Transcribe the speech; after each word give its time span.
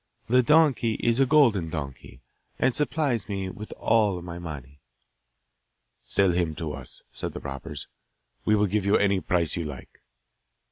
The 0.27 0.41
donkey 0.41 0.93
is 0.95 1.19
a 1.19 1.27
golden 1.27 1.69
donkey, 1.69 2.23
and 2.57 2.73
supplies 2.73 3.29
me 3.29 3.49
with 3.49 3.71
all 3.77 4.19
my 4.23 4.39
money.' 4.39 4.79
'Sell 6.01 6.31
him 6.31 6.55
to 6.55 6.73
us,' 6.73 7.03
said 7.11 7.33
the 7.33 7.39
robbers. 7.39 7.87
'We 8.43 8.55
will 8.55 8.65
give 8.65 8.83
you 8.87 8.97
any 8.97 9.19
price 9.21 9.55
you 9.55 9.63
like. 9.63 10.01